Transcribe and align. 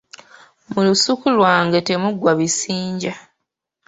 Mu 0.71 0.81
lusuku 0.87 1.25
lwange 1.37 1.79
temuggwa 1.87 2.31
bisinja. 2.39 3.13